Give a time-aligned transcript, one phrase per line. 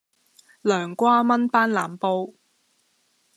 [0.63, 2.33] 涼瓜炆班腩煲